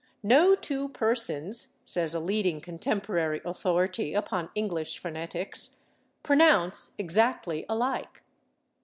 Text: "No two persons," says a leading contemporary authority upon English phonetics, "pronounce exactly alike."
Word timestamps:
"No 0.23 0.55
two 0.55 0.89
persons," 0.89 1.75
says 1.85 2.15
a 2.15 2.19
leading 2.19 2.59
contemporary 2.59 3.39
authority 3.45 4.15
upon 4.15 4.49
English 4.55 4.97
phonetics, 4.97 5.77
"pronounce 6.23 6.93
exactly 6.97 7.67
alike." 7.69 8.23